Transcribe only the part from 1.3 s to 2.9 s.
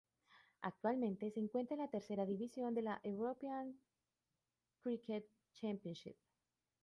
encuentra en la tercera división de